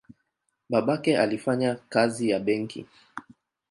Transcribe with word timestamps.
Babake 0.69 1.17
alifanya 1.17 1.75
kazi 1.89 2.29
ya 2.29 2.39
benki. 2.39 2.85